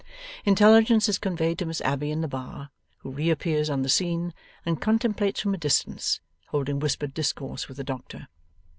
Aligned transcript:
Intelligence 0.45 1.07
is 1.07 1.19
conveyed 1.19 1.59
to 1.59 1.65
Miss 1.67 1.79
Abbey 1.81 2.09
in 2.09 2.21
the 2.21 2.27
bar, 2.27 2.71
who 3.01 3.11
reappears 3.11 3.69
on 3.69 3.83
the 3.83 3.87
scene, 3.89 4.33
and 4.65 4.81
contemplates 4.81 5.39
from 5.41 5.53
a 5.53 5.59
distance, 5.59 6.19
holding 6.47 6.79
whispered 6.79 7.13
discourse 7.13 7.67
with 7.67 7.77
the 7.77 7.83
doctor. 7.83 8.27